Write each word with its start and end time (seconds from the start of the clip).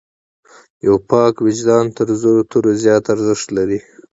یو 0.85 0.95
پاک 1.09 1.33
وجدان 1.47 1.85
تر 1.95 2.07
زرو 2.21 2.41
تورو 2.51 2.71
زیات 2.83 3.05
ارزښت 3.13 3.47
لري. 3.57 3.79